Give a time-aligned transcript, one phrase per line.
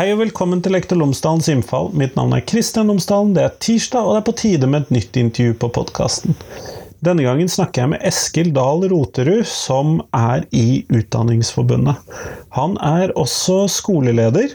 [0.00, 1.90] Hei og velkommen til Lektor Lomsdalens innfall.
[1.92, 3.34] Mitt navn er Kristian Lomsdalen.
[3.36, 6.38] Det er tirsdag, og det er på tide med et nytt intervju på podkasten.
[7.04, 12.00] Denne gangen snakker jeg med Eskil Dahl Roterud, som er i Utdanningsforbundet.
[12.56, 14.54] Han er også skoleleder,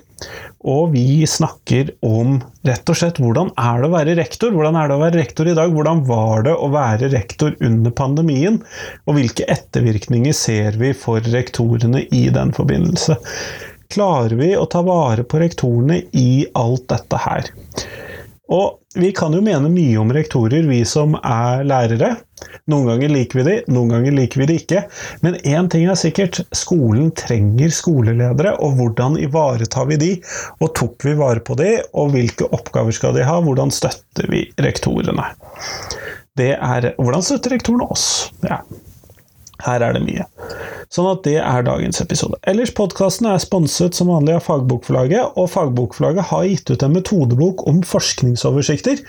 [0.66, 4.50] og vi snakker om rett og slett hvordan er det å være rektor?
[4.56, 5.78] Hvordan er det å være rektor i dag?
[5.78, 8.58] Hvordan var det å være rektor under pandemien?
[9.06, 13.22] Og hvilke ettervirkninger ser vi for rektorene i den forbindelse?
[13.92, 17.52] Klarer vi å ta vare på rektorene i alt dette her?
[18.54, 22.12] Og vi kan jo mene mye om rektorer, vi som er lærere.
[22.70, 24.84] Noen ganger liker vi de, noen ganger liker vi de ikke.
[25.26, 30.12] Men én ting er sikkert, skolen trenger skoleledere, og hvordan ivaretar vi de?
[30.62, 33.40] Og tok vi vare på de, og hvilke oppgaver skal de ha?
[33.44, 35.32] Hvordan støtter vi rektorene?
[36.36, 38.30] Det er Hvordan støtter rektorene oss?
[38.46, 38.62] Ja.
[39.66, 40.26] Her er det mye.
[40.94, 42.38] Sånn at det er dagens episode.
[42.48, 47.66] Ellers, podkasten er sponset som vanlig av Fagbokforlaget, og Fagbokforlaget har gitt ut en metodebok
[47.70, 49.02] om forskningsoversikter.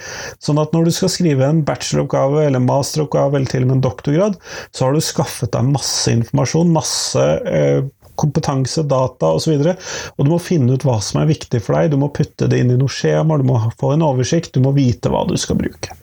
[0.42, 3.84] Sånn at når du skal skrive en bacheloroppgave eller masteroppgave eller til og med en
[3.86, 4.40] doktorgrad,
[4.72, 7.84] så har du skaffet deg masse informasjon, masse eh,
[8.16, 9.58] kompetanse, data osv.
[9.60, 12.10] Og, så og du må finne ut hva som er viktig for deg, du må
[12.14, 15.26] putte det inn i noen skjemaer, du må få en oversikt, du må vite hva
[15.28, 15.96] du skal bruke.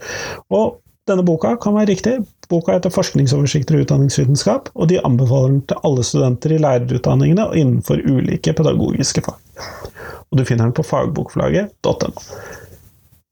[0.53, 0.77] Og
[1.09, 2.15] denne boka kan være riktig.
[2.49, 7.57] Boka heter 'Forskningsoversikter i utdanningsvitenskap', og de anbefaler den til alle studenter i lærerutdanningene og
[7.57, 9.39] innenfor ulike pedagogiske fag.
[10.31, 12.13] Og du finner den på fagbokforlaget.no.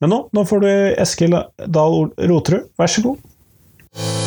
[0.02, 0.68] Men nå, nå får du
[1.02, 4.21] Eskil Dahl Roterud, vær så god.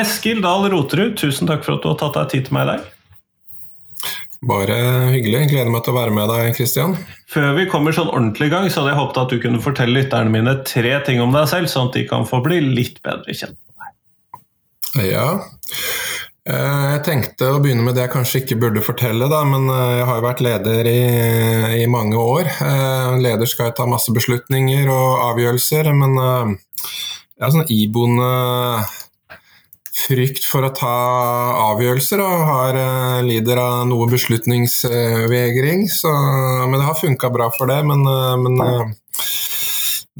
[0.00, 2.72] Eskil Dahl Roterud, tusen takk for at du har tatt deg tid til meg i
[2.72, 2.88] dag.
[4.48, 4.76] Bare
[5.12, 5.50] hyggelig.
[5.50, 6.94] Gleder meg til å være med deg, Kristian.
[7.28, 9.98] Før vi kommer sånn ordentlig i gang, så hadde jeg håpet at du kunne fortelle
[9.98, 13.36] lytterne mine tre ting om deg selv, sånn at de kan få bli litt bedre
[13.36, 15.10] kjent med deg.
[15.10, 15.26] Ja.
[16.48, 19.98] Eh, jeg tenkte å begynne med det jeg kanskje ikke burde fortelle, da, men eh,
[19.98, 21.02] jeg har jo vært leder i,
[21.82, 22.48] i mange år.
[22.48, 28.32] Eh, leder skal jo ta masse beslutninger og avgjørelser, men jeg har sånn iboende
[30.00, 30.94] frykt for å ta
[31.70, 35.86] avgjørelser og har, uh, lider av noe beslutningsvegring.
[35.92, 36.10] Så,
[36.66, 37.80] men det har funka bra for det.
[37.88, 38.84] Men, uh, men uh,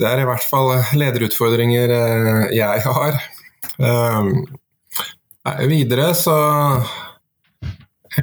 [0.00, 1.92] det er i hvert fall lederutfordringer
[2.54, 3.18] jeg har.
[5.68, 6.36] videre så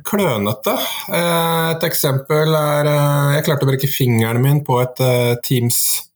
[0.08, 0.74] klønete.
[1.14, 2.90] Et eksempel er
[3.36, 5.04] Jeg klarte å brekke fingeren min på et
[5.46, 6.07] Teams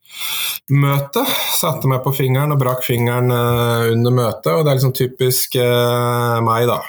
[0.71, 1.23] møte.
[1.55, 5.57] Satte meg på fingeren og brakk fingeren uh, under møtet, og det er liksom typisk
[5.59, 6.79] uh, meg, da.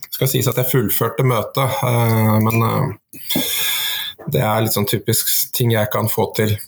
[0.00, 2.66] Det skal sies at jeg fullførte møtet, uh, men
[4.30, 6.58] det er litt sånn typisk ting jeg kan få til.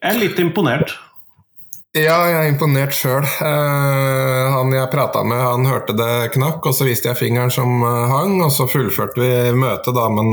[0.00, 0.96] Jeg er litt imponert.
[1.90, 3.24] Ja, jeg er imponert sjøl.
[3.26, 8.36] han jeg prata med, han hørte det knakk, og så viste jeg fingeren som hang,
[8.46, 10.30] og så fullførte vi møtet, da, men,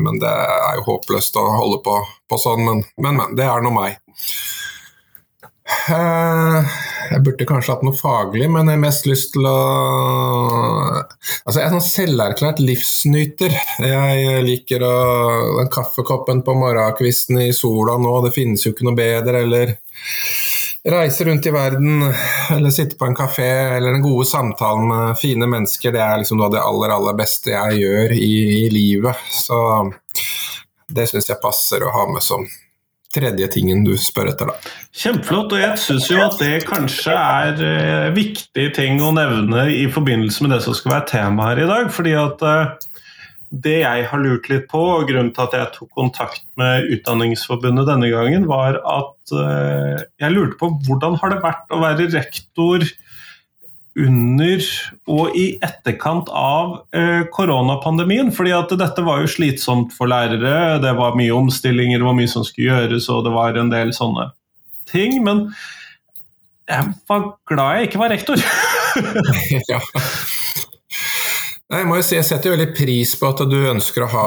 [0.00, 2.64] men det er jo håpløst å holde på, på sånn.
[2.64, 4.00] Men, men, men, det er nå meg.
[5.64, 6.74] Eh,
[7.10, 9.58] jeg burde kanskje hatt noe faglig, men jeg har mest lyst til å
[11.44, 13.52] Altså, jeg er sånn selverklært livsnyter.
[13.84, 14.94] Jeg liker å
[15.58, 19.76] Den kaffekoppen på morgenkvisten i sola nå, det finnes jo ikke noe bedre, eller
[20.84, 22.02] reise rundt i verden,
[22.52, 26.40] eller sitte på en kafé, eller den gode samtalen med fine mennesker, det er liksom
[26.40, 29.24] noe av det aller, aller beste jeg gjør i, i livet.
[29.32, 29.58] Så
[30.92, 32.44] det syns jeg passer å ha med som
[33.14, 34.72] tredje tingen du spør etter, da.
[34.94, 39.86] Kjempeflott, og jeg syns jo at det kanskje er eh, viktige ting å nevne i
[39.92, 41.92] forbindelse med det som skal være tema her i dag.
[41.94, 42.90] fordi at eh,
[43.54, 47.88] det jeg har lurt litt på, og grunnen til at jeg tok kontakt med Utdanningsforbundet
[47.90, 52.86] denne gangen, var at eh, jeg lurte på hvordan har det vært å være rektor
[53.94, 54.64] under
[55.06, 58.32] og i etterkant av eh, koronapandemien.
[58.34, 62.30] fordi at dette var jo slitsomt for lærere, det var mye omstillinger, det var mye
[62.30, 64.30] som skulle gjøres, og det var en del sånne
[64.90, 65.20] ting.
[65.24, 65.46] Men
[66.70, 68.40] jeg var glad jeg ikke var rektor.
[69.72, 69.80] ja.
[71.74, 74.26] Jeg må jo si, jeg setter veldig pris på at du ønsker å ha,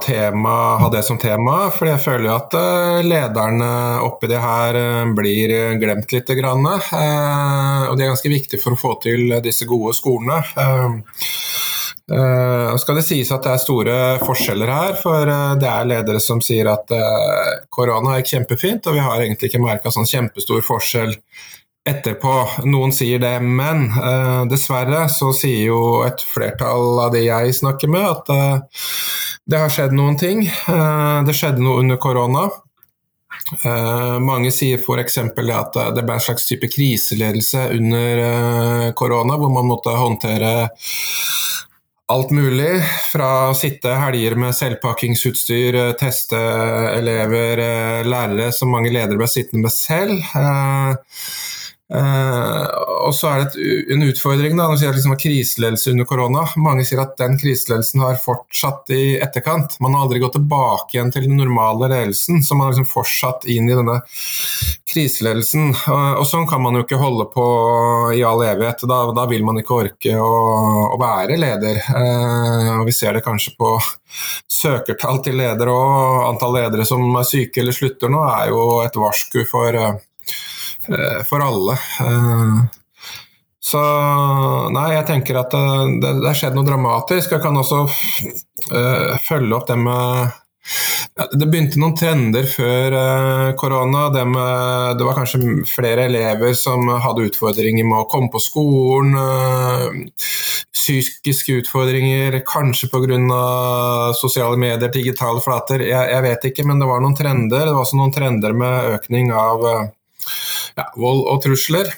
[0.00, 1.66] tema, ha det som tema.
[1.74, 3.68] For jeg føler jo at uh, lederne
[4.06, 5.52] oppi det her uh, blir
[5.82, 6.32] glemt litt.
[6.38, 10.38] Grann, uh, og det er ganske viktig for å få til disse gode skolene.
[12.08, 15.28] Uh, skal det sies at det er store forskjeller her, for
[15.60, 16.90] det er ledere som sier at
[17.72, 21.14] korona er kjempefint, og vi har egentlig ikke merka sånn kjempestor forskjell
[21.88, 22.34] etterpå.
[22.70, 27.90] Noen sier det, men uh, dessverre så sier jo et flertall av de jeg snakker
[27.90, 28.82] med, at uh,
[29.50, 30.44] det har skjedd noen ting.
[30.68, 32.46] Uh, det skjedde noe under korona.
[33.64, 35.18] Uh, mange sier f.eks.
[35.18, 40.52] at det ble en slags type kriseledelse under uh, korona, hvor man måtte håndtere
[42.12, 42.76] alt mulig.
[43.10, 46.38] Fra å sitte helger med selvpakkingsutstyr, teste
[46.92, 47.64] elever,
[48.06, 50.22] lærere som mange ledere ble sittende med selv.
[51.92, 52.64] Uh,
[53.04, 56.44] og så er det et, en utfordring da, når sier liksom kriseledelse under korona.
[56.56, 59.76] Mange sier at den kriseledelsen har fortsatt i etterkant.
[59.84, 63.44] Man har aldri gått tilbake igjen til den normale ledelsen, så man har liksom fortsatt
[63.52, 63.98] inn i denne
[64.88, 65.74] kriseledelsen.
[65.84, 67.44] Uh, og sånn kan man jo ikke holde på
[68.16, 68.86] i all evighet.
[68.88, 70.30] Da, da vil man ikke orke å,
[70.94, 71.82] å være leder.
[71.90, 73.74] Uh, og vi ser det kanskje på
[74.48, 78.96] søkertall til ledere og antall ledere som er syke eller slutter nå, er jo et
[78.96, 79.76] varsku for
[81.28, 81.78] for alle.
[82.00, 82.60] Eh,
[83.62, 83.80] så
[84.74, 87.36] nei, jeg tenker at eh, det, det har skjedd noe dramatisk.
[87.36, 87.84] Jeg kan også
[89.22, 90.38] følge opp det med
[91.34, 92.94] Det begynte noen trender før
[93.58, 94.04] korona.
[94.14, 94.22] Det,
[94.98, 99.16] det, var kanskje flere elever som hadde utfordringer med å komme på skolen.
[100.72, 103.32] Psykiske utfordringer, kanskje pga.
[104.18, 105.82] sosiale medier, digitale flater.
[105.86, 107.66] Jeg, jeg, vet ikke, men det var noen trender.
[107.66, 109.66] Det var også noen trender med økning av
[110.78, 111.92] ja, vold og trusler.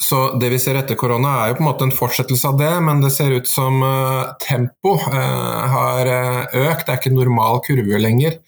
[0.00, 2.72] Så Det vi ser etter korona er jo på en måte en fortsettelse av det,
[2.82, 6.86] men det ser ut som uh, tempo uh, har uh, økt.
[6.86, 8.38] Det er ikke normal kurve lenger.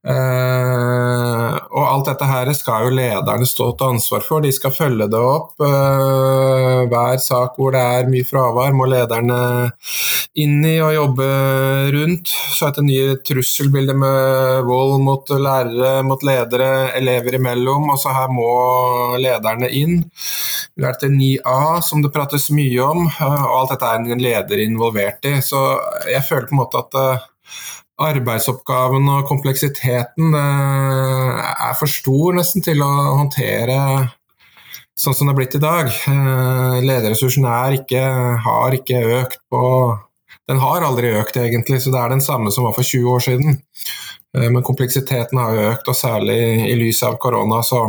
[0.00, 4.40] Uh, og alt dette her skal jo lederne stå til ansvar for.
[4.40, 5.52] De skal følge det opp.
[5.60, 9.40] Uh, hver sak hvor det er mye fravær, må lederne
[10.40, 11.28] inn i og jobbe
[11.92, 12.32] rundt.
[12.56, 17.92] Så etter nye trusselbilder med vold mot lærere, mot ledere, elever imellom.
[17.92, 18.50] Og så her må
[19.20, 20.00] lederne inn.
[20.80, 24.24] Vi er til 9A, som det prates mye om, uh, og alt dette er en
[24.24, 25.42] leder involvert i.
[25.44, 25.60] Så
[26.08, 27.28] jeg føler på en måte at
[28.00, 33.76] arbeidsoppgaven og kompleksiteten eh, er for stor nesten til å håndtere
[35.00, 35.88] sånn som det er blitt i dag.
[35.88, 37.48] Eh, lederressursen
[37.78, 38.04] ikke,
[38.46, 39.64] har ikke økt på
[40.50, 43.20] Den har aldri økt, egentlig, så det er den samme som var for 20 år
[43.22, 43.60] siden.
[44.34, 47.84] Eh, men kompleksiteten har økt, og særlig i lys av korona så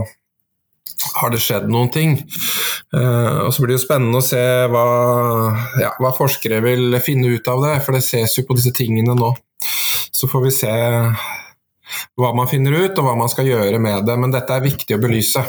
[1.18, 2.18] har det skjedd noen ting.
[2.96, 4.86] Uh, og Så blir det jo spennende å se hva,
[5.82, 9.16] ja, hva, forskere vil finne ut av det, for det ses jo på disse tingene
[9.18, 9.34] nå.
[10.12, 10.72] Så får vi se
[12.20, 14.18] hva man finner ut, og hva man skal gjøre med det.
[14.20, 15.44] Men dette er viktig å belyse.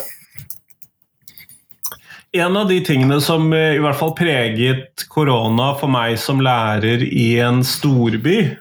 [2.32, 7.34] En av de tingene som i hvert fall preget korona for meg som lærer i
[7.44, 8.56] en storby, eh,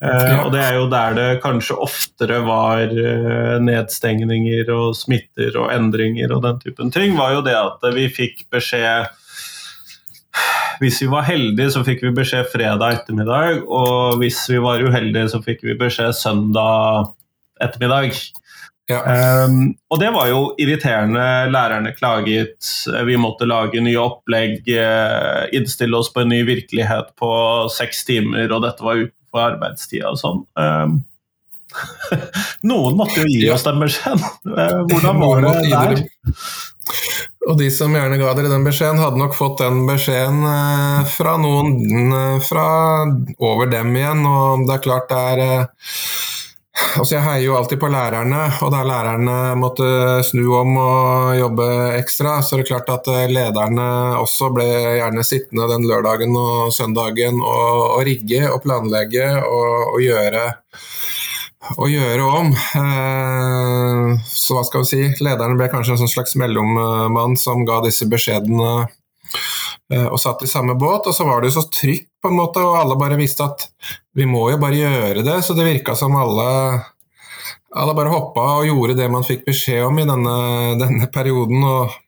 [0.00, 0.40] ja.
[0.44, 6.32] og det er jo der det kanskje oftere var eh, nedstengninger og smitter og endringer
[6.32, 9.10] og den typen ting, var jo det at vi fikk beskjed
[10.80, 13.64] hvis vi var heldige, så fikk vi beskjed fredag ettermiddag.
[13.68, 17.10] Og hvis vi var uheldige, så fikk vi beskjed søndag
[17.60, 18.16] ettermiddag.
[18.90, 19.00] Ja.
[19.44, 21.26] Um, og det var jo irriterende.
[21.52, 22.70] Lærerne klaget.
[23.06, 27.32] Vi måtte lage nye opplegg, eh, innstille oss på en ny virkelighet på
[27.70, 30.42] seks timer, og dette var utenfor arbeidstida og sånn.
[30.58, 31.04] Um,
[32.70, 34.24] noen måtte jo gi oss den beskjeden.
[34.56, 36.02] Eh, hvordan var det der?
[37.48, 41.36] Og de som gjerne ga dere den beskjeden, hadde nok fått den beskjeden eh, fra
[41.40, 42.66] noen eh, fra
[43.38, 44.26] over dem igjen.
[44.26, 45.70] Og det er klart det er
[47.00, 49.86] Altså jeg heier jo alltid på lærerne, og da lærerne måtte
[50.26, 53.88] snu om og jobbe ekstra, så det er klart at lederne
[54.20, 54.66] også ble
[54.98, 60.48] gjerne sittende den lørdagen og søndagen og, og rigge og planlegge og, og gjøre
[61.78, 62.52] å gjøre om.
[62.54, 67.80] Eh, så hva skal vi si, lederen ble kanskje en sånn slags mellommann som ga
[67.84, 68.72] disse beskjedene
[69.92, 71.10] eh, og satt i samme båt.
[71.10, 73.66] Og så var det jo så trygt, på en måte, og alle bare visste at
[74.16, 75.40] vi må jo bare gjøre det.
[75.44, 76.50] Så det virka som alle,
[77.76, 80.36] alle bare hoppa og gjorde det man fikk beskjed om i denne,
[80.80, 81.64] denne perioden.
[81.64, 81.98] og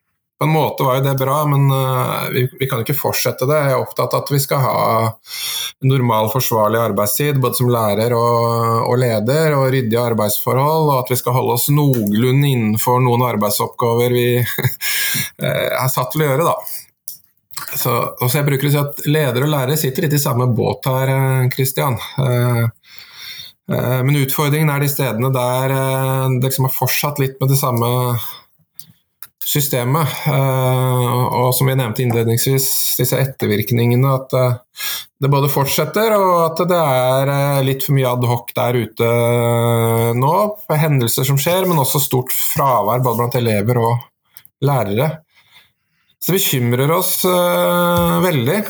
[0.42, 3.61] på en måte var jo det bra, men uh, vi, vi, kan ikke fortsette det.
[3.62, 4.81] Jeg er opptatt av at vi skal ha
[5.87, 11.21] normal, forsvarlig arbeidstid, både som lærer og, og, leder, og ryddige arbeidsforhold, og at vi
[11.21, 14.26] skal holde oss noenlunde innenfor noen arbeidsoppgaver vi
[15.52, 16.82] er satt til å gjøre, da.
[17.73, 20.88] Så, så jeg bruker å si at ledere og lærere sitter litt i samme båt
[20.90, 21.12] her,
[21.52, 21.99] Kristian.
[22.19, 22.66] Uh,
[23.73, 27.88] men utfordringen er de stedene der det liksom har fortsatt litt med det samme
[29.52, 30.09] systemet.
[30.26, 32.66] Eh, og som vi nevnte innledningsvis,
[33.00, 34.14] disse ettervirkningene.
[34.16, 34.87] At eh,
[35.23, 39.11] det både fortsetter, og at det er eh, litt for mye adhoc der ute
[40.19, 40.37] nå.
[40.85, 44.09] Hendelser som skjer, men også stort fravær både blant elever og
[44.64, 45.11] lærere.
[46.23, 48.61] Det bekymrer oss veldig.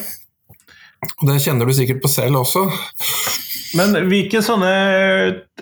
[1.26, 2.64] Det kjenner du sikkert på selv også.
[3.78, 4.73] Men hvilke sånne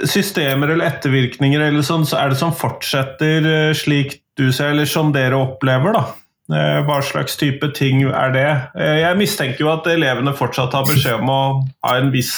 [0.09, 4.89] systemer eller ettervirkninger eller sånn, så er det som fortsetter eh, slik du ser, eller
[4.89, 6.03] som dere opplever, da?
[6.51, 8.49] Eh, hva slags type ting er det?
[8.75, 11.41] Eh, jeg mistenker jo at elevene fortsatt har beskjed om å
[11.87, 12.35] ha en viss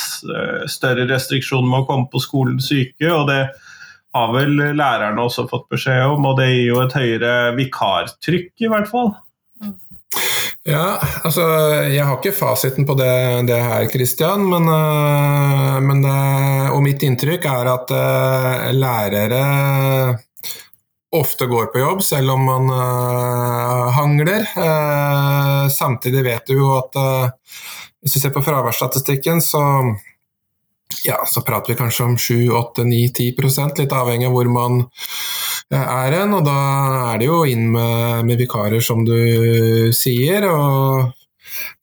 [0.70, 3.42] større restriksjon med å komme på skolen syke, og det
[4.12, 8.68] har vel lærerne også fått beskjed om, og det gir jo et høyere vikartrykk, i
[8.68, 9.14] hvert fall.
[10.62, 10.94] Ja,
[11.26, 11.42] altså
[11.90, 13.10] jeg har ikke fasiten på det,
[13.48, 14.44] det her, Kristian.
[14.46, 19.40] Men, uh, men uh, og mitt inntrykk er at uh, lærere
[21.12, 22.70] ofte går på jobb, selv om man
[23.92, 24.46] hangler.
[25.68, 26.96] samtidig vet du jo at
[28.00, 29.60] hvis vi ser på fraværsstatistikken, så
[31.04, 34.80] ja, så prater vi kanskje om 7-8-9-10 litt avhengig av hvor man
[35.70, 36.38] er en.
[36.38, 36.58] Og da
[37.12, 40.48] er det jo inn med, med vikarer, som du sier.
[40.50, 41.12] og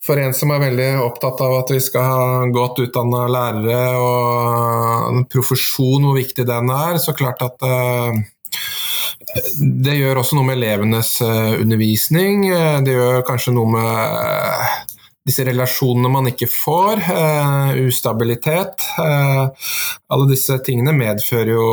[0.09, 5.09] for en som er veldig opptatt av at vi skal ha godt utdanna lærere og
[5.11, 8.15] en profesjon, hvor viktig den er, så klart at uh,
[9.59, 12.47] det gjør også noe med elevenes uh, undervisning.
[12.85, 14.97] Det gjør kanskje noe med
[15.29, 17.03] disse relasjonene man ikke får.
[17.85, 18.87] ustabilitet.
[18.97, 21.67] alle disse tingene medfører jo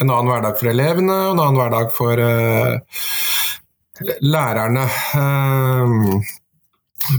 [0.00, 3.04] en annen hverdag for elevene og en annen hverdag for uh,
[4.24, 4.86] lærerne.
[5.16, 5.86] Uh,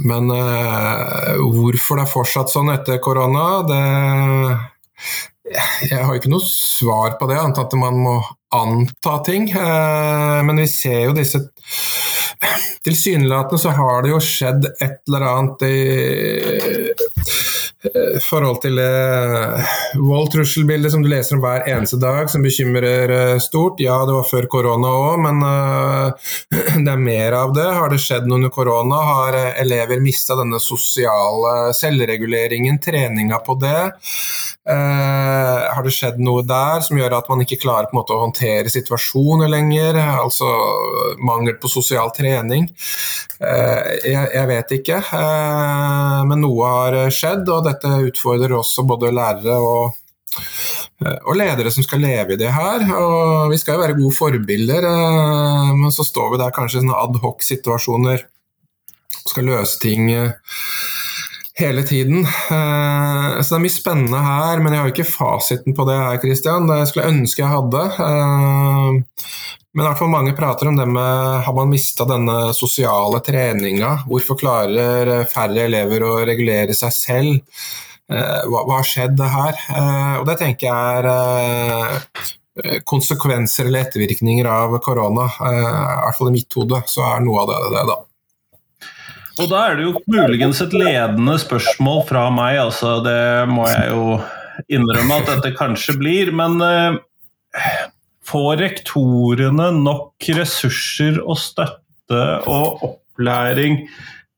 [0.03, 3.83] men uh, hvorfor det er fortsatt sånn etter korona, det
[5.87, 8.17] Jeg har ikke noe svar på det, annet at man må
[8.51, 9.47] anta ting.
[10.43, 11.39] men vi ser jo disse
[12.83, 15.77] Tilsynelatende så har det jo skjedd et eller annet i
[18.25, 19.65] forhold til det
[20.01, 23.81] vold-trusselbildet som du leser om hver eneste dag, som bekymrer eh, stort.
[23.83, 25.43] Ja, det var før korona òg, men
[26.85, 27.67] det er mer av det.
[27.77, 29.01] Har det skjedd noe under korona?
[29.11, 33.81] Har elever mista denne sosiale selvreguleringen, treninga på det?
[34.67, 38.71] Uh, har det skjedd noe der som gjør at man ikke klarer måte å håndtere
[38.71, 39.99] situasjoner lenger?
[40.17, 40.49] Altså
[41.23, 42.67] mangel på sosial trening?
[43.37, 44.97] Jeg, jeg, vet ikke,
[46.27, 47.47] men noe har skjedd.
[47.53, 49.93] og dette utfordrer også både lærere og,
[51.05, 52.85] og ledere som skal leve i det her.
[52.97, 56.83] Og vi skal jo være gode forbilder, eh, men så står vi der kanskje i
[56.83, 58.25] sånne adhoc-situasjoner
[59.17, 60.35] og skal løse ting eh,
[61.57, 62.25] hele tiden.
[62.25, 65.97] Eh, så det er mye spennende her, men jeg har jo ikke fasiten på det
[65.97, 66.69] her, Christian.
[66.69, 67.83] Det skulle jeg ønske jeg hadde.
[69.77, 73.91] Men i hvert fall mange prater om det med har man mista denne sosiale treninga?
[74.09, 77.59] Hvorfor klarer færre elever å regulere seg selv?
[78.07, 79.57] Eh, hva, har skjedd her?
[79.75, 85.27] Eh, og det tenker jeg er eh, konsekvenser eller ettervirkninger av korona.
[85.27, 87.97] I hvert fall i mitt hode så er noe av det det, da.
[89.37, 93.19] Og da er det jo muligens et ledende spørsmål fra meg, altså det
[93.51, 94.17] må jeg jo
[94.73, 96.31] innrømme at dette kanskje blir.
[96.35, 96.57] Men
[98.27, 103.85] Får rektorene nok ressurser og støtte og opplæring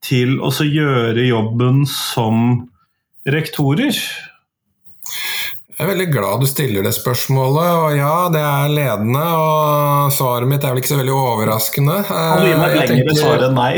[0.05, 2.67] til å gjøre jobben som
[3.25, 3.97] rektorer?
[5.79, 9.21] Jeg er veldig glad du stiller det spørsmålet, og ja, det er ledende.
[9.39, 11.93] Og svaret mitt er vel ikke så veldig overraskende.
[12.03, 13.69] Kan du gi meg et lengre svar enn nei?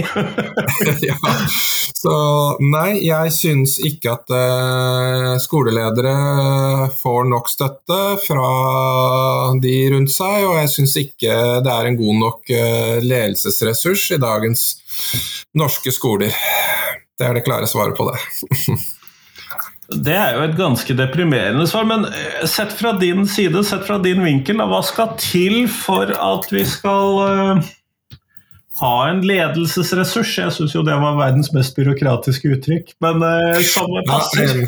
[1.12, 1.36] ja,
[2.01, 2.15] så
[2.58, 8.48] nei, jeg syns ikke at uh, skoleledere får nok støtte fra
[9.62, 14.17] de rundt seg, og jeg syns ikke det er en god nok uh, ledelsesressurs i
[14.25, 14.65] dagens
[15.53, 16.34] norske skoler.
[17.13, 18.17] Det er det klare svaret på det.
[19.91, 24.00] Det er jo et ganske deprimerende svar, men eh, sett fra din side, sett fra
[24.01, 27.71] din vinkel, hva skal til for at vi skal uh,
[28.79, 30.38] ha en ledelsesressurs?
[30.39, 33.25] Jeg syns jo det var verdens mest byråkratiske uttrykk, men
[33.67, 34.63] samme som passer.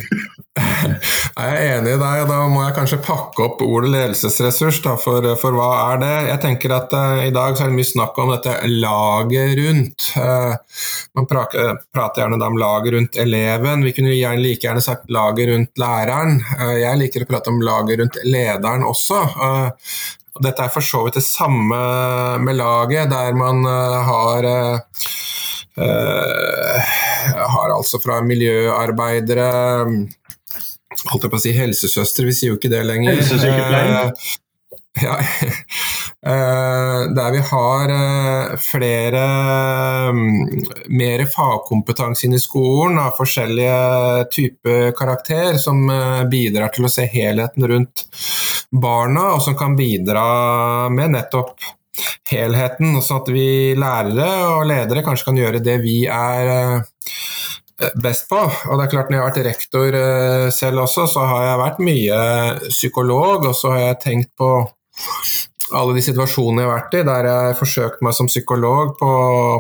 [1.34, 4.82] Jeg er enig i deg, da må jeg kanskje pakke opp ordet ledelsesressurs.
[4.86, 6.12] Da, for, for, hva er det?
[6.30, 10.10] Jeg tenker at uh, I dag så er det mye snakk om dette laget rundt.
[10.14, 10.54] Uh,
[11.18, 13.86] man prater, prater, gjerne om laget rundt eleven.
[13.88, 16.38] Vi kunne gjerne, like gjerne sagt laget rundt læreren.
[16.62, 19.24] Uh, jeg liker å prate om laget rundt lederen også.
[20.34, 21.78] og dette er for så vidt det samme
[22.42, 24.48] med laget, der man har
[25.74, 29.48] har altså fra miljøarbeidere
[31.12, 33.20] holdt jeg på å si helsesøster, vi sier jo ikke det lenger.
[33.20, 34.14] Helsesykepleier?
[35.02, 35.18] Ja,
[36.26, 39.24] eh, der vi har eh, flere
[40.14, 40.36] mm,
[40.94, 47.08] mer fagkompetanse inn i skolen av forskjellige typer karakter, som eh, bidrar til å se
[47.10, 48.06] helheten rundt
[48.70, 50.28] barna, og som kan bidra
[50.94, 51.58] med nettopp
[52.30, 54.30] helheten, sånn at vi lærere
[54.60, 56.86] og ledere kanskje kan gjøre det vi er
[58.02, 58.40] best på.
[58.40, 59.98] Og det er klart Når jeg har vært rektor
[60.54, 62.20] selv også, så har jeg vært mye
[62.70, 64.52] psykolog, og så har jeg tenkt på
[65.74, 69.12] alle de situasjonene jeg har vært i, der jeg har forsøkt meg som psykolog på,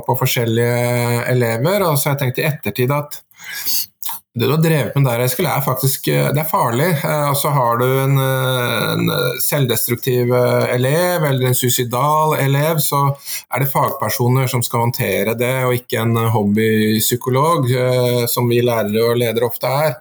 [0.05, 1.87] på forskjellige elever.
[1.87, 3.19] Og så har jeg tenkt i ettertid at
[4.33, 6.87] det du har drevet med der, Eskil, er faktisk eh, det er farlig.
[7.05, 9.11] Eh, og så har du en, eh, en,
[9.43, 15.77] selvdestruktiv elev eller en suicidal elev, så er det fagpersoner som skal håndtere det, og
[15.77, 17.69] ikke en hobbypsykolog,
[18.31, 19.95] som vi lærere og ledere ofte er.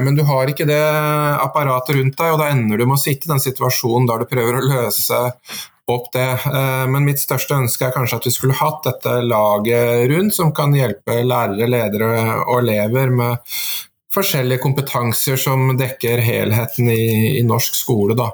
[0.00, 3.28] Men du har ikke det apparatet rundt deg, og da ender du med å sitte
[3.28, 5.20] i den situasjonen der du prøver å løse
[5.90, 6.30] opp det.
[6.50, 10.54] Eh, men mitt største ønske er kanskje at vi skulle hatt dette laget rundt, som
[10.56, 12.10] kan hjelpe lærere, ledere
[12.46, 13.52] og elever med
[14.16, 18.16] forskjellige kompetanser som dekker helheten i, i norsk skole.
[18.18, 18.30] Da.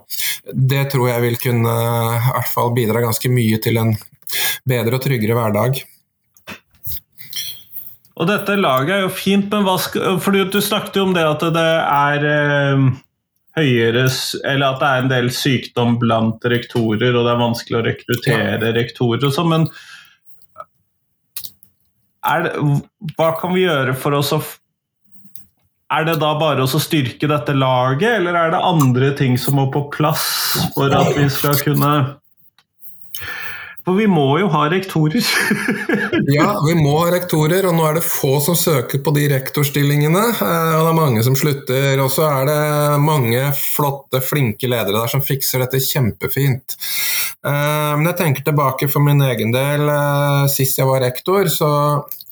[0.53, 3.97] Det tror jeg vil kunne i hvert fall bidra ganske mye til en
[4.69, 5.83] bedre og tryggere hverdag.
[8.21, 11.25] Og dette laget er jo fint, men hva skal, fordi du snakket jo om det
[11.27, 12.85] at det er eh,
[13.59, 14.07] høyere
[14.49, 18.71] Eller at det er en del sykdom blant rektorer, og det er vanskelig å rekruttere
[18.71, 18.75] ja.
[18.77, 19.69] rektorer og sånn, men
[22.23, 22.53] det,
[23.19, 24.41] hva kan vi gjøre for oss å
[25.93, 29.67] Er det da bare å styrke dette laget, eller er det andre ting som må
[29.75, 30.25] på plass
[30.73, 31.93] for at vi skal kunne
[33.83, 35.25] for vi må jo ha rektorer.
[36.37, 40.23] ja, vi må ha rektorer, og nå er det få som søker på de rektorstillingene.
[40.37, 41.99] Eh, og det er mange som slutter.
[42.05, 42.61] Og så er det
[43.03, 46.79] mange flotte, flinke ledere der som fikser dette kjempefint.
[47.43, 49.89] Eh, men jeg tenker tilbake for min egen del.
[49.91, 51.71] Eh, sist jeg var rektor, så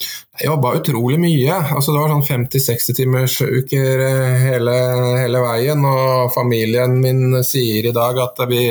[0.01, 1.57] jeg jobba utrolig mye.
[1.75, 4.07] Altså, det var sånn 50-60 timers uker
[4.47, 4.77] hele,
[5.19, 5.83] hele veien.
[5.83, 8.69] Og familien min sier i dag at vi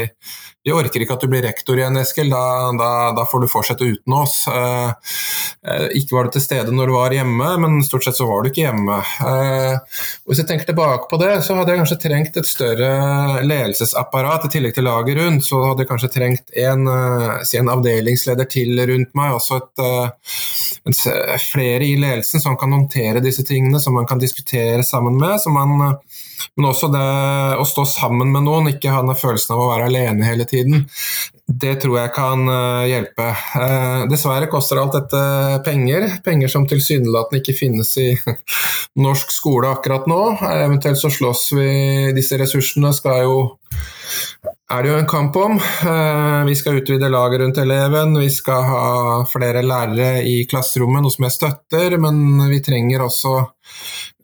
[0.70, 2.30] vi orker ikke at du blir rektor igjen, Eskil.
[2.32, 4.44] Da, da, da får du fortsette uten oss.
[4.52, 5.16] Eh,
[5.66, 8.44] eh, ikke var du til stede når du var hjemme, men stort sett så var
[8.44, 9.00] du ikke hjemme.
[9.26, 12.92] Eh, hvis jeg tenker tilbake på det, så hadde jeg kanskje trengt et større
[13.48, 15.48] ledelsesapparat i tillegg til laget rundt.
[15.48, 19.86] Så hadde jeg kanskje trengt en, en avdelingsleder til rundt meg, også et,
[21.50, 25.40] flere i ledelsen som kan håndtere disse tingene, som man kan diskutere sammen med.
[25.42, 25.98] som man
[26.58, 27.08] men også det
[27.60, 30.86] å stå sammen med noen, ikke ha den følelsen av å være alene hele tiden.
[31.50, 33.30] Det tror jeg kan eh, hjelpe.
[33.58, 35.22] Eh, dessverre koster alt dette
[35.66, 36.06] penger.
[36.26, 38.12] Penger som tilsynelatende ikke finnes i
[39.06, 40.22] norsk skole akkurat nå.
[40.52, 41.70] Eventuelt så slåss vi
[42.14, 43.40] Disse ressursene skal jo
[44.70, 45.56] er det jo en kamp om.
[45.58, 48.90] Eh, vi skal utvide laget rundt eleven, vi skal ha
[49.30, 53.34] flere lærere i klasserommet, noe som jeg støtter, men vi trenger også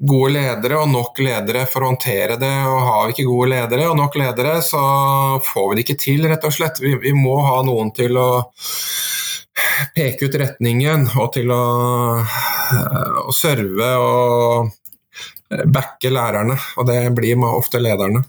[0.05, 2.53] gode ledere og nok ledere for å håndtere det.
[2.69, 4.83] Og har vi ikke gode ledere og nok ledere, så
[5.49, 6.81] får vi det ikke til, rett og slett.
[6.83, 8.29] Vi, vi må ha noen til å
[9.95, 11.63] peke ut retningen og til å,
[13.25, 16.59] å serve og backe lærerne.
[16.77, 18.25] Og det blir ofte lederne.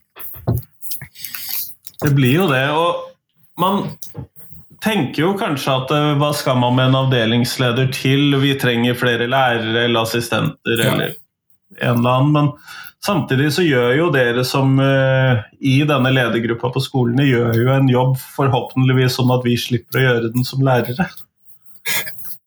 [2.03, 2.65] Det blir jo det.
[2.77, 3.85] Og man
[4.85, 8.37] tenker jo kanskje at eh, hva skal man med en avdelingsleder til?
[8.43, 10.91] Vi trenger flere lærere eller assistenter ja.
[10.93, 11.15] eller
[11.81, 12.33] en eller annen.
[12.35, 12.51] Men
[13.05, 17.91] samtidig så gjør jo dere som uh, i denne ledergruppa på skolene gjør jo en
[17.91, 21.09] jobb forhåpentligvis sånn at vi slipper å gjøre den som lærere.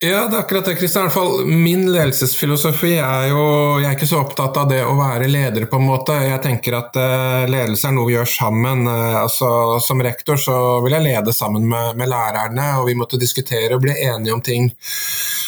[0.02, 1.10] Ja, det er akkurat det, Kristian.
[1.46, 3.42] Min ledelsesfilosofi er jo
[3.82, 6.16] Jeg er ikke så opptatt av det å være leder, på en måte.
[6.24, 8.86] Jeg tenker at uh, ledelse er noe vi gjør sammen.
[8.88, 9.50] Uh, altså,
[9.84, 13.84] som rektor så vil jeg lede sammen med, med, lærerne, og vi måtte diskutere og
[13.84, 14.72] bli enige om ting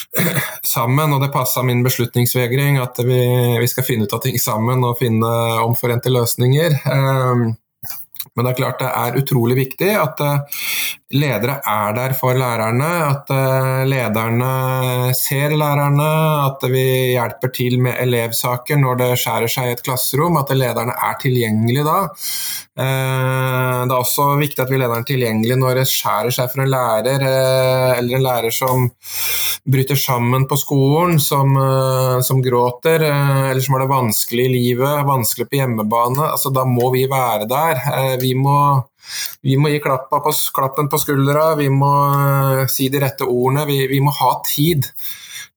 [0.74, 1.16] sammen.
[1.16, 3.24] Og det passa min beslutningsvegring at vi,
[3.56, 5.32] vi, skal finne ut av ting sammen og finne
[5.64, 6.76] omforente løsninger.
[6.84, 7.56] Uh,
[8.36, 10.60] men det er klart det er utrolig viktig at eh,
[11.13, 12.89] ledere er der for lærerne.
[13.08, 16.10] At eh, lederne ser lærerne,
[16.47, 20.39] at vi hjelper til med elevsaker når det skjærer seg i et klasserom.
[20.41, 21.97] At lederne er tilgjengelige da.
[22.82, 26.63] Eh, det er også viktig at vi lederne er tilgjengelige når det skjærer seg for
[26.63, 27.28] en lærer,
[27.97, 28.88] eller en lærer som
[29.71, 31.54] bryter sammen på skolen, som,
[32.26, 36.32] som gråter, eller som har det vanskelig i livet, vanskelig på hjemmebane.
[36.32, 37.84] Altså, da må vi være der
[38.21, 38.58] vi må,
[39.42, 43.66] vi må gi på, klappen på skuldra, vi må uh, si de rette ordene.
[43.70, 44.86] Vi, vi, må ha tid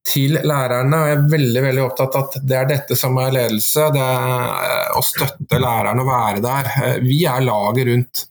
[0.05, 1.01] til lærerne.
[1.01, 3.91] og Jeg er veldig veldig opptatt av at det er dette som er ledelse.
[3.95, 6.73] Det er uh, å støtte lærerne og være der.
[6.79, 8.25] Uh, vi er laget rundt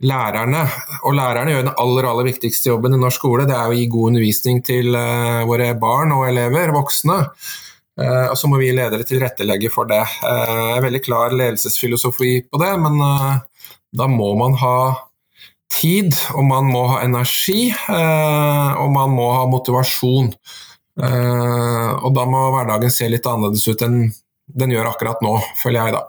[0.00, 0.64] lærerne.
[1.04, 3.44] Og lærerne gjør den aller, aller viktigste jobben i norsk skole.
[3.48, 4.96] Det er å gi god undervisning til
[5.44, 7.18] våre barn og elever, voksne.
[8.00, 10.00] Og så må vi ledere tilrettelegge for det.
[10.24, 12.96] Jeg er veldig klar ledelsesfilosofi på det, men
[13.96, 14.76] da må man ha
[15.70, 20.32] tid, og man må ha energi, eh, og man må ha motivasjon.
[21.00, 24.10] Uh, og da må hverdagen se litt annerledes ut enn
[24.60, 26.02] den gjør akkurat nå, føler jeg, da.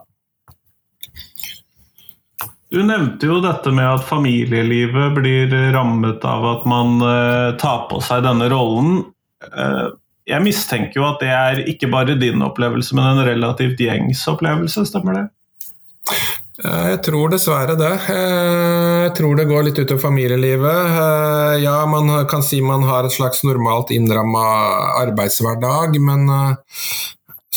[2.72, 8.02] Du nevnte jo dette med at familielivet blir rammet av at man uh, tar på
[8.04, 9.04] seg denne rollen.
[10.30, 14.84] Jeg mistenker jo at det er ikke bare din opplevelse, men en relativt gjengs opplevelse,
[14.90, 15.26] stemmer det?
[16.62, 17.94] Jeg tror dessverre det.
[18.06, 20.98] Jeg tror det går litt utover familielivet.
[21.64, 24.44] Ja, man kan si man har et slags normalt innramma
[25.02, 26.78] arbeidshverdag, men eh,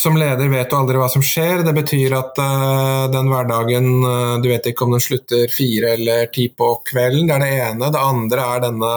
[0.04, 1.62] som leder vet du aldri hva som skjer.
[1.64, 6.26] Det betyr at uh, den hverdagen uh, Du vet ikke om den slutter fire eller
[6.34, 7.28] ti på kvelden.
[7.28, 7.92] Det er det ene.
[7.94, 8.94] Det andre er denne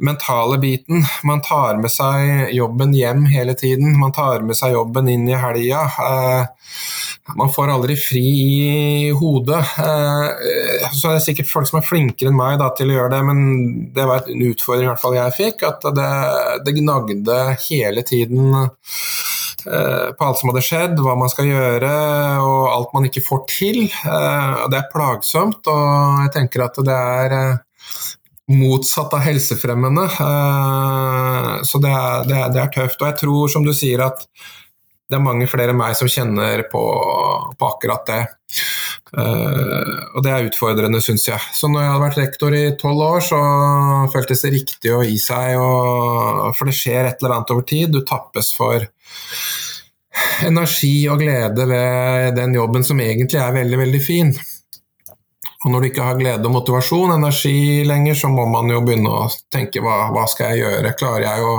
[0.00, 1.04] mentale biten.
[1.24, 3.96] Man tar med seg jobben hjem hele tiden.
[4.00, 5.82] Man tar med seg jobben inn i helga.
[6.04, 6.68] Eh,
[7.38, 8.26] man får aldri fri
[9.06, 9.60] i hodet.
[9.78, 13.14] Eh, så er det sikkert folk som er flinkere enn meg da, til å gjøre
[13.14, 13.40] det, men
[13.96, 15.64] det var en utfordring i hvert fall jeg fikk.
[15.68, 16.10] At det,
[16.66, 21.94] det gnagde hele tiden eh, på alt som hadde skjedd, hva man skal gjøre
[22.44, 23.82] og alt man ikke får til.
[23.90, 27.36] Det er plagsomt, og jeg tenker at det er
[28.50, 30.06] motsatt av helsefremmende.
[30.26, 33.00] Eh, så det er, det, er, det er, tøft.
[33.02, 34.26] Og jeg tror, som du sier, at
[35.10, 36.82] det er mange flere enn meg som kjenner på,
[37.58, 38.20] på akkurat det.
[39.10, 41.42] Uh, og det er utfordrende, syns jeg.
[41.56, 43.40] Så når jeg hadde vært rektor i tolv år, så
[44.12, 45.56] føltes det riktig å gi seg.
[45.58, 47.90] Og, for det skjer et eller annet over tid.
[47.90, 48.86] Du tappes for
[50.46, 54.32] energi og glede ved den jobben som egentlig er veldig, veldig fin.
[55.60, 59.10] Og når du ikke har glede og motivasjon, energi lenger, så må man jo begynne
[59.12, 60.94] å tenke hva, hva skal jeg gjøre?
[60.96, 61.56] Klarer jeg å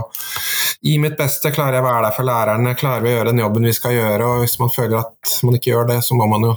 [0.81, 1.51] gi mitt beste?
[1.53, 2.75] Klarer jeg å være der for lærerne?
[2.79, 4.27] Klarer vi å gjøre den jobben vi skal gjøre?
[4.27, 6.55] Og hvis man føler at man ikke gjør det, så må man jo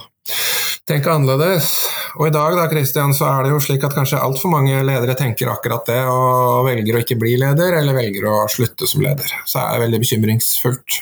[0.89, 1.71] tenke annerledes.
[2.19, 5.17] Og i dag da, Christian, så er det jo slik at kanskje altfor mange ledere
[5.19, 9.33] tenker akkurat det, og velger å ikke bli leder, eller velger å slutte som leder.
[9.49, 11.01] Så er det veldig bekymringsfullt.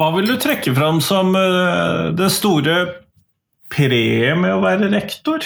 [0.00, 2.78] Hva vil du trekke fram som eh, det store
[3.70, 5.44] preget med å være rektor?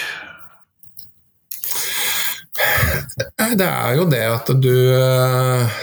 [3.35, 5.81] Det er jo det at du eh,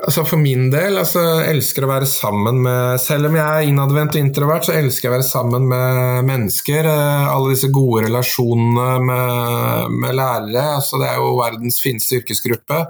[0.00, 4.16] Altså For min del altså, elsker å være sammen med Selv om jeg er innadvendt
[4.16, 6.88] og introvert, så elsker jeg å være sammen med mennesker.
[6.88, 10.64] Eh, alle disse gode relasjonene med, med lærere.
[10.78, 12.80] Altså, det er jo verdens fineste yrkesgruppe.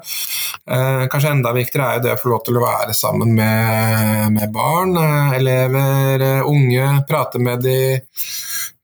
[0.71, 4.55] Eh, kanskje enda viktigere er det å få lov til å være sammen med, med
[4.55, 6.93] barn, eh, elever, eh, unge.
[7.11, 7.81] Prate med de.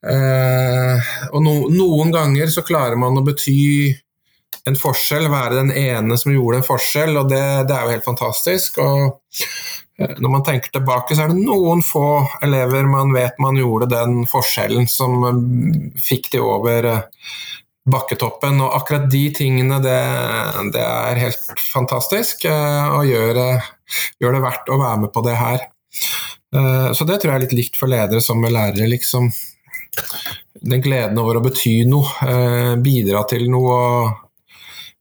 [0.06, 3.94] Eh, og no, noen ganger så klarer man å bety
[4.66, 8.06] en forskjell, være den ene som gjorde en forskjell, og det, det er jo helt
[8.06, 8.80] fantastisk.
[8.82, 9.44] og
[10.00, 12.08] eh, når man tenker tilbake, så er det noen få
[12.44, 15.38] elever man vet man gjorde den forskjellen som eh,
[16.02, 17.30] fikk de over eh,
[17.86, 18.58] bakketoppen.
[18.64, 20.00] Og akkurat de tingene, det,
[20.74, 23.38] det er helt fantastisk, og gjør,
[24.18, 25.68] gjør, det verdt å være med på det her.
[26.96, 29.28] Så det tror jeg er litt likt for ledere som med lærere, liksom.
[30.66, 33.78] Den gleden over å bety noe, bidra til noe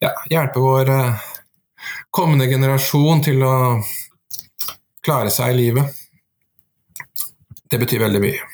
[0.05, 1.29] ja, hjelpe vår eh,
[2.13, 3.55] kommende generasjon til å
[5.05, 6.03] klare seg i livet.
[7.65, 8.51] Det betyr veldig mye.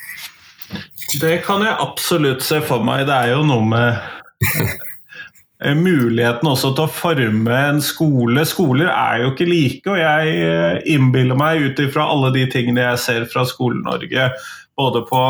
[1.20, 3.04] Det kan jeg absolutt se for meg.
[3.10, 4.80] Det er jo noe med
[5.82, 8.46] muligheten også til å forme en skole.
[8.48, 12.86] Skoler er jo ikke like, og jeg eh, innbiller meg ut ifra alle de tingene
[12.88, 14.32] jeg ser fra Skole-Norge,
[14.80, 15.24] både på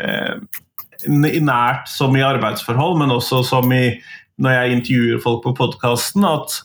[0.00, 0.62] eh,
[1.04, 3.86] nært som i arbeidsforhold, men også som i
[4.42, 6.56] når jeg intervjuer folk på podkasten, at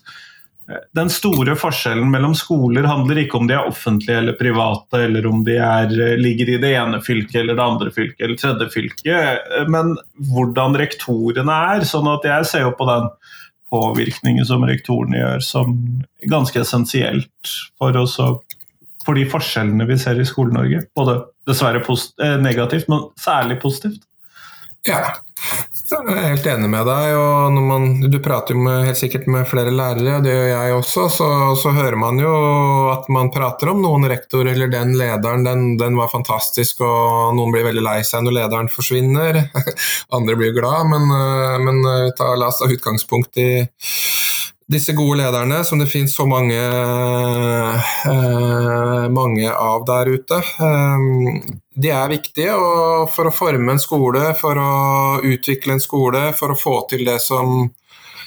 [0.70, 5.28] eh, den store forskjellen mellom skoler handler ikke om de er offentlige eller private, eller
[5.30, 8.70] om de er, eh, ligger i det ene fylket eller det andre fylket eller tredje
[8.74, 9.94] fylket, eh, men
[10.32, 11.86] hvordan rektorene er.
[11.86, 13.10] sånn at jeg ser jo på den
[13.70, 15.74] påvirkningen som rektorene gjør, som
[16.26, 18.32] ganske essensielt for, også,
[19.06, 20.88] for de forskjellene vi ser i Skole-Norge.
[20.98, 21.78] Både dessverre
[22.42, 24.02] negativt, men særlig positivt.
[24.88, 25.04] Ja,
[25.96, 27.14] jeg er helt enig med deg.
[27.18, 31.06] og man, Du prater jo med, helt sikkert med flere lærere, det gjør jeg også.
[31.16, 31.28] Så,
[31.60, 32.32] så, hører man jo
[32.92, 37.54] at man prater om noen rektor eller den lederen, den, den, var fantastisk, og noen
[37.54, 39.42] blir veldig lei seg når lederen forsvinner.
[40.16, 41.10] Andre blir glad, men,
[41.66, 41.82] men
[42.18, 43.50] ta, la oss ta utgangspunkt i
[44.70, 46.58] disse gode lederne, som det finnes så mange,
[48.06, 50.98] eh, mange av der ute, eh,
[51.74, 52.54] de er viktige
[53.10, 57.20] for å forme en skole, for å utvikle en skole, for å få til det
[57.20, 57.70] som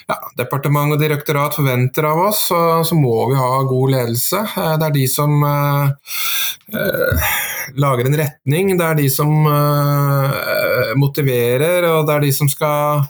[0.10, 4.44] ja, departement og direktorat forventer av oss, så, så, må vi ha god ledelse.
[4.44, 6.14] Eh, det er de som eh,
[6.76, 7.34] eh,
[7.80, 13.06] lager en retning, det er de som eh, motiverer, og det er de som skal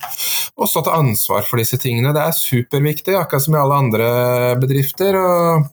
[0.53, 2.13] også ta ansvar for disse tingene.
[2.15, 4.09] Det er superviktig, akkurat som i alle andre
[4.61, 5.17] bedrifter.
[5.17, 5.71] og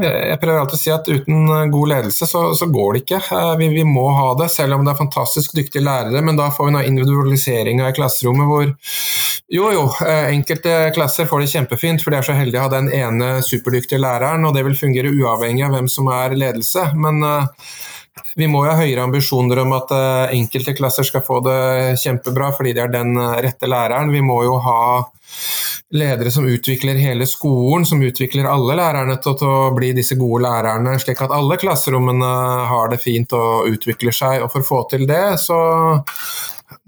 [0.00, 3.20] jeg prøver alltid å si at uten god ledelse så, så går det ikke.
[3.36, 6.22] Eh, vi, vi, må ha det, selv om det er fantastisk dyktige lærere.
[6.24, 8.66] Men da får vi noe individualisering i klasserommet hvor
[9.52, 12.72] jo, jo, eh, enkelte klasser får det kjempefint, for de er så heldige å ha
[12.72, 16.86] den ene superdyktige læreren, og det vil fungere uavhengig av hvem som er ledelse.
[16.96, 17.20] Men
[18.36, 21.60] vi må jo ha høyere ambisjoner om at uh, enkelte klasser skal få det
[22.02, 24.12] kjempebra fordi de er den rette læreren.
[24.12, 24.82] Vi må jo ha
[25.92, 30.96] ledere som utvikler hele skolen, som utvikler alle lærerne til, å bli disse gode lærerne,
[31.00, 32.32] slik at alle klasserommene
[32.70, 34.40] har det fint og utvikler seg.
[34.44, 35.60] Og For å få til det, så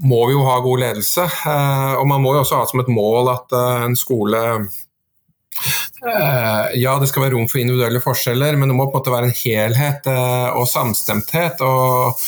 [0.04, 1.24] må vi jo ha god ledelse.
[1.24, 4.66] Eh, og man må jo også ha som et mål at eh, en skole eh,
[6.04, 9.30] ja, det skal være rom for individuelle forskjeller, men det må på en måte være
[9.30, 11.62] en helhet og samstemthet.
[11.64, 12.20] og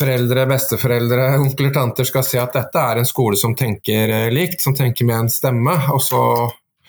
[0.00, 4.62] foreldre, besteforeldre, onkler, tanter skal si at dette er en skole som tenker eh, likt,
[4.64, 5.76] som tenker med en stemme.
[5.94, 6.22] Og så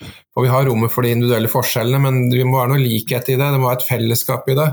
[0.02, 3.38] får vi ha rommet for de individuelle forskjellene, men det må være noe likhet i
[3.38, 3.52] det.
[3.54, 4.69] Det må være et fellesskap i det.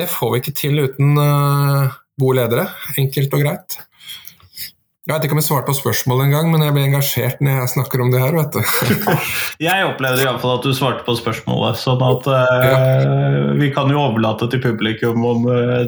[0.00, 2.68] Det får vi ikke til uten gode ledere.
[3.00, 3.78] Enkelt og greit.
[5.04, 7.72] Jeg vet ikke om jeg svarte på spørsmålet engang, men jeg blir engasjert når jeg
[7.74, 8.38] snakker om det her.
[8.38, 9.10] vet du.
[9.66, 12.78] jeg opplevde iallfall at du svarte på spørsmålet, sånn at uh, ja.
[13.60, 15.84] vi kan jo overlate til publikum om uh,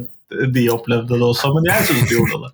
[0.53, 2.53] de opplevde det også, men jeg syns de gjorde det.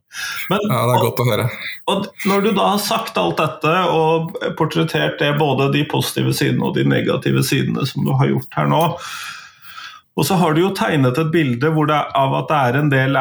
[0.52, 1.50] Men, ja, det er godt å høre.
[1.90, 6.68] Og, når du da har sagt alt dette og portrettert det, både de positive sidene
[6.68, 8.84] og de negative sidene som du har gjort her nå,
[10.12, 13.16] og så har du jo tegnet et bilde det, av at det er en del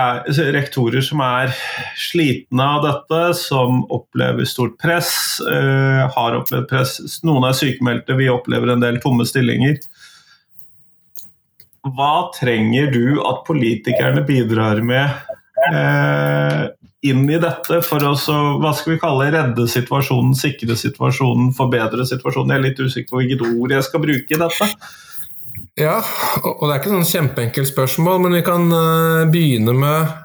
[0.58, 1.54] rektorer som er
[1.96, 6.98] slitne av dette, som opplever stort press, øh, har opplevd press.
[7.24, 9.80] Noen er sykemeldte, vi opplever en del tomme stillinger.
[11.96, 15.16] Hva trenger du at politikerne bidrar med
[15.72, 16.66] eh,
[17.08, 18.12] inn i dette for å
[18.60, 22.52] hva skal vi kalle, redde situasjonen, sikre situasjonen, forbedre situasjonen?
[22.52, 24.70] Jeg er litt usikker på hvilket ord jeg skal bruke i dette.
[25.80, 26.02] Ja,
[26.44, 30.18] og det er ikke sånn kjempeenkelt spørsmål, men vi kan uh, begynne med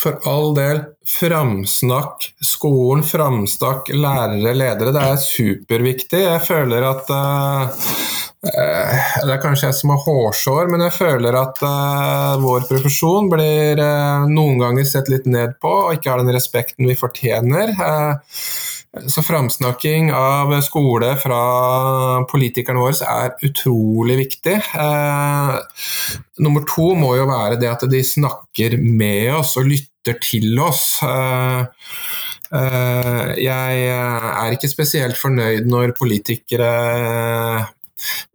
[0.00, 4.92] for all del, framsnakk skolen, framsnakk lærere, ledere.
[4.92, 6.20] Det er superviktig.
[6.26, 7.86] Jeg føler at uh,
[8.46, 13.30] Eh, det er kanskje jeg som har hårsår, men jeg føler at uh, vår profesjon
[13.32, 17.72] blir uh, noen ganger sett litt ned på og ikke har den respekten vi fortjener.
[17.80, 18.36] Uh,
[19.08, 21.40] så framsnakking av skole fra
[22.30, 24.56] politikerne våre er utrolig viktig.
[26.40, 31.00] nummer to må jo være det at de snakker med oss og lytter til oss.
[33.46, 36.72] jeg er ikke spesielt fornøyd når politikere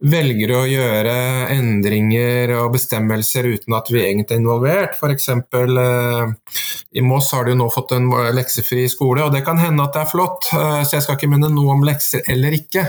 [0.01, 1.13] velger å gjøre
[1.53, 4.95] endringer og bestemmelser uten at vi egentlig er involvert.
[4.97, 5.27] F.eks.
[5.29, 6.55] Eh,
[6.97, 10.01] i Moss har de nå fått en leksefri skole, og det kan hende at det
[10.03, 12.87] er flott, eh, så jeg skal ikke mene noe om lekser eller ikke.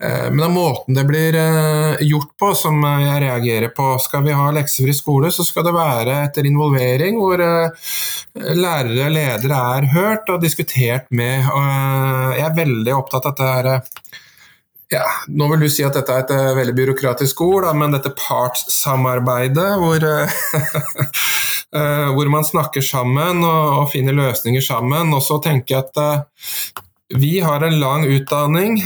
[0.00, 1.36] Eh, men det måten det blir
[2.06, 3.92] gjort på som jeg reagerer på.
[4.00, 7.44] Skal vi ha leksefri skole, så skal det være etter involvering, hvor
[8.40, 11.44] lærere og ledere er hørt og diskutert med.
[11.44, 14.28] Jeg er veldig opptatt av at det er
[14.90, 17.94] ja, Nå vil du si at dette er et uh, veldig byråkratisk ord, da, men
[17.94, 21.08] dette partssamarbeidet hvor, uh,
[22.16, 25.14] hvor man snakker sammen og, og, finner løsninger sammen.
[25.14, 26.24] Og så tenker jeg at
[27.20, 28.76] vi har en lang utdanning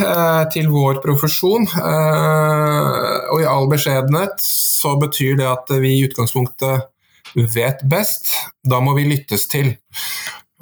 [0.53, 6.89] til vår profesjon, og i all beskjedenhet så betyr det at vi i utgangspunktet
[7.35, 8.33] vet best.
[8.65, 9.75] Da må vi lyttes til.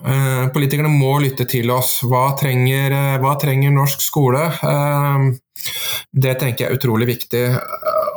[0.02, 2.00] Eh, politikerne må lytte til oss.
[2.02, 4.42] Hva trenger, eh, hva trenger norsk skole?
[4.50, 5.28] Eh,
[6.12, 7.44] det tenker jeg er utrolig viktig.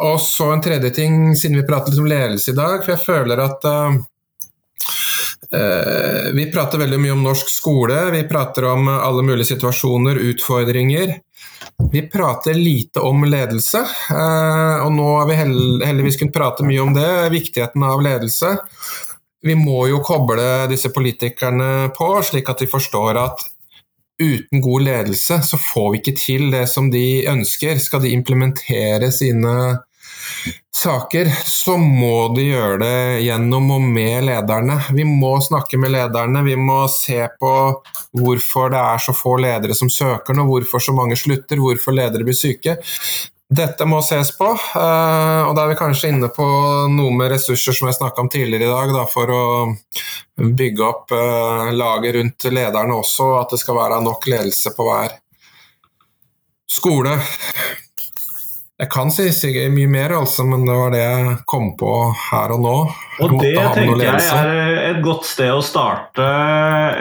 [0.02, 2.84] Og så en tredje ting, siden vi prater litt om ledelse i dag.
[2.84, 3.62] For jeg føler at
[6.36, 8.12] vi prater veldig mye om norsk skole.
[8.12, 11.22] Vi prater om alle mulige situasjoner, utfordringer.
[11.92, 15.38] Vi prater lite om ledelse, og nå har vi
[15.86, 18.58] heldigvis kunnet prate mye om det, viktigheten av ledelse
[19.44, 23.44] vi må jo koble disse politikerne på, slik at de forstår at
[24.22, 27.80] uten god ledelse så får vi ikke til det som de ønsker.
[27.82, 29.56] Skal de implementere sine
[30.76, 34.80] saker, så må de gjøre det gjennom og med lederne.
[34.96, 37.54] Vi må snakke med lederne, vi må se på
[38.16, 42.28] hvorfor det er så få ledere som søker nå, hvorfor så mange slutter, hvorfor ledere
[42.28, 42.78] blir syke.
[43.46, 46.46] Dette må ses på, eh, og da er vi kanskje inne på
[46.90, 49.44] noe med ressurser som jeg snakka om tidligere i dag, da, for å
[50.36, 55.14] bygge opp eh, laget rundt lederne også, at det skal være nok ledelse på hver,
[56.76, 57.14] Skole.
[58.76, 61.92] Jeg kan si sikkert mye mer, altså, men det var det jeg kom på
[62.26, 62.74] her og nå.
[63.24, 66.26] Og det tenker jeg er et godt sted å starte,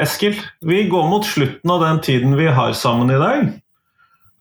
[0.04, 0.36] Eskil.
[0.62, 3.48] Vi går mot slutten av den tiden vi har sammen i dag.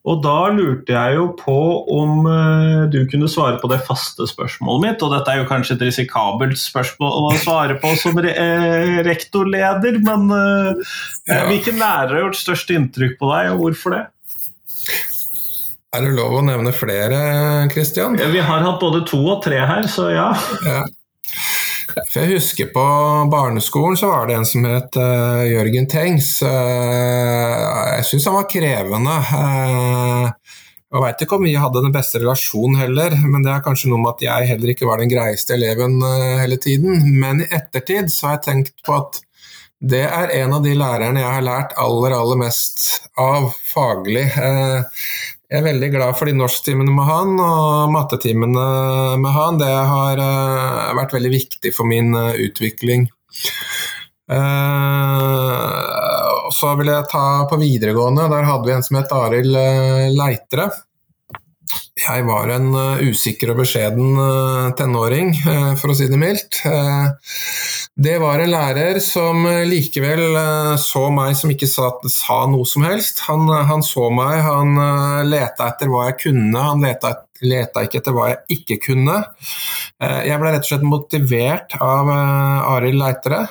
[0.04, 1.60] Og da lurte jeg jo på
[1.96, 5.06] om uh, du kunne svare på det faste spørsmålet mitt.
[5.06, 10.02] Og dette er jo kanskje et risikabelt spørsmål å svare på som re uh, rektorleder,
[10.04, 10.98] men uh,
[11.30, 11.46] ja.
[11.48, 14.04] hvilken lærer har gjort størst inntrykk på deg, og hvorfor det?
[15.94, 17.18] Er det lov å nevne flere,
[17.72, 18.18] Kristian?
[18.20, 20.32] Ja, vi har hatt både to og tre her, så ja.
[20.66, 20.82] ja.
[21.96, 22.84] For jeg husker på
[23.32, 26.36] barneskolen så var det en som het uh, Jørgen Tengs.
[26.46, 29.18] Uh, jeg syns han var krevende.
[29.30, 30.58] Uh,
[30.94, 34.02] jeg veit ikke om vi hadde den beste relasjonen heller, men det er kanskje noe
[34.04, 35.98] med at jeg heller ikke var den greieste eleven
[36.38, 37.08] hele tiden.
[37.18, 39.24] Men i ettertid så har jeg tenkt på at
[39.84, 42.86] det er en av de lærerne jeg har lært aller, aller mest
[43.20, 44.28] av faglig.
[45.54, 48.62] Jeg er veldig glad for de norsktimene med han, og mattetimene
[49.22, 49.60] med han.
[49.62, 53.06] Det har uh, vært veldig viktig for min uh, utvikling.
[54.34, 55.78] Uh,
[56.58, 58.26] så vil jeg ta på videregående.
[58.34, 59.54] Der hadde vi en som het Arild
[60.18, 60.66] Leitre.
[61.94, 66.64] Jeg var en uh, usikker og beskjeden uh, tenåring, uh, for å si det mildt.
[67.94, 70.34] det var en lærer som likevel
[70.82, 73.22] så meg som ikke sa, sa noe som helst.
[73.28, 74.74] Han, han så meg, han
[75.30, 77.14] leta etter hva jeg kunne, han leta,
[77.46, 79.20] leta, ikke etter hva jeg ikke kunne.
[80.02, 83.44] jeg ble rett og slett motivert av Arild Leitere.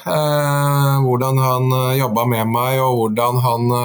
[1.07, 3.77] hvordan han jobba med meg, og hvordan han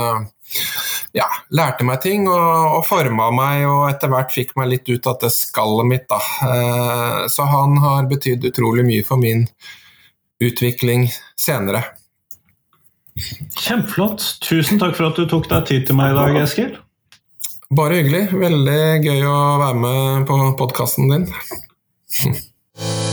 [1.17, 5.09] ja, lærte meg ting og, og forma meg, og etter hvert fikk meg litt ut
[5.09, 6.07] av det skallet mitt.
[6.11, 6.19] Da.
[6.47, 9.47] Eh, så han har betydd utrolig mye for min
[10.43, 11.07] utvikling
[11.39, 11.83] senere.
[13.57, 14.21] Kjempeflott.
[14.45, 16.75] Tusen takk for at du tok deg tid til meg i dag, Eskil.
[17.77, 18.27] Bare hyggelig.
[18.37, 21.27] Veldig gøy å være med på podkasten din.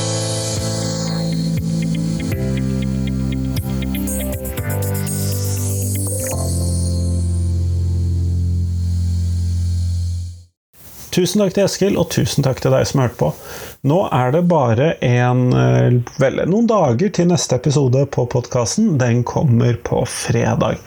[11.15, 13.29] Tusen takk til Eskil, og tusen takk til deg som hørte på.
[13.87, 18.97] Nå er det bare en, eh, vel, noen dager til neste episode på podkasten.
[18.99, 20.81] Den kommer på fredag.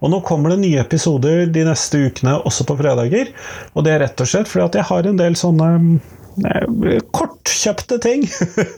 [0.00, 3.28] Og nå kommer det nye episoder de neste ukene også på fredager.
[3.74, 5.68] Og det er rett og slett fordi at jeg har en del sånne
[7.14, 8.24] kortkjøpte ting.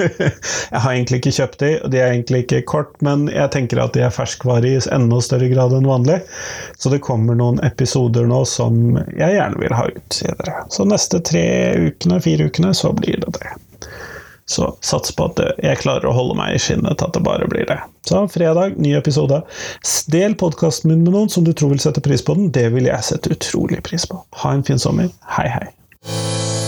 [0.73, 3.83] jeg har egentlig ikke kjøpt de, og de er egentlig ikke kort, men jeg tenker
[3.83, 6.21] at de er ferskvare i enda større grad enn vanlig.
[6.79, 10.59] Så det kommer noen episoder nå som jeg gjerne vil ha ut videre.
[10.73, 11.47] Så neste tre
[11.89, 13.57] ukene, fire ukene, så blir det det.
[14.49, 17.67] Så sats på at jeg klarer å holde meg i skinnet at det bare blir
[17.67, 17.81] det.
[18.07, 19.41] Så fredag, ny episode.
[20.13, 22.53] Del podkasten min med noen som du tror vil sette pris på den.
[22.55, 24.23] Det vil jeg sette utrolig pris på.
[24.45, 25.11] Ha en fin sommer.
[25.35, 26.66] Hei, hei.